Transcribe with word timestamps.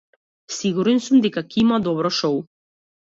Сигурен 0.55 1.03
сум 1.07 1.21
дека 1.27 1.43
ќе 1.51 1.61
има 1.65 1.81
добро 1.89 2.13
шоу. 2.21 2.43